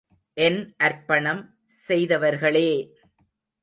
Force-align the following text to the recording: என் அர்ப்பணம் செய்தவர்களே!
என் 0.37 0.73
அர்ப்பணம் 0.77 1.43
செய்தவர்களே! 1.87 2.69